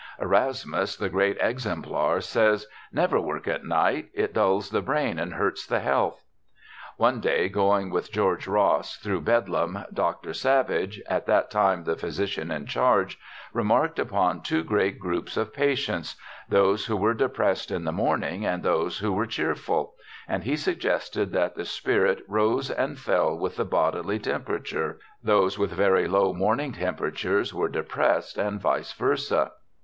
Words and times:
Erasmus, 0.19 0.95
the 0.95 1.09
great 1.09 1.37
exemplar, 1.39 2.21
says, 2.21 2.65
"Never 2.91 3.19
work 3.21 3.47
at 3.47 3.63
night; 3.63 4.09
it 4.15 4.33
dulls 4.33 4.71
the 4.71 4.81
brain 4.81 5.19
and 5.19 5.35
hurts 5.35 5.63
the 5.67 5.79
health." 5.79 6.25
One 6.97 7.19
day, 7.19 7.49
going 7.49 7.91
with 7.91 8.11
George 8.11 8.47
Ross 8.47 8.97
through 8.97 9.21
Bedlam, 9.21 9.85
Dr. 9.93 10.33
Savage, 10.33 10.99
at 11.07 11.27
that 11.27 11.51
time 11.51 11.83
the 11.83 11.95
physician 11.95 12.49
in 12.49 12.65
charge, 12.65 13.19
remarked 13.53 13.99
upon 13.99 14.41
two 14.41 14.63
great 14.63 14.97
groups 14.97 15.37
of 15.37 15.53
patients 15.53 16.15
those 16.49 16.87
who 16.87 16.97
were 16.97 17.13
depressed 17.13 17.69
in 17.69 17.83
the 17.83 17.91
morning 17.91 18.43
and 18.43 18.63
those 18.63 18.97
who 18.97 19.13
were 19.13 19.27
cheerful, 19.27 19.93
and 20.27 20.45
he 20.45 20.57
suggested 20.57 21.31
that 21.33 21.53
the 21.53 21.63
spirits 21.63 22.23
rose 22.27 22.71
and 22.71 22.97
fell 22.97 23.37
with 23.37 23.55
the 23.55 23.65
bodily 23.65 24.17
temperature 24.17 24.97
those 25.21 25.59
with 25.59 25.69
very 25.71 26.07
low 26.07 26.33
morning 26.33 26.71
temperatures 26.71 27.53
were 27.53 27.69
depressed, 27.69 28.35
and 28.39 28.59
vice 28.59 28.93
versa. 28.93 29.51